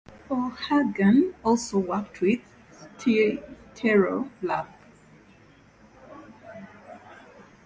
[0.31, 2.39] O'Hagan also worked with
[2.97, 4.65] Stereolab.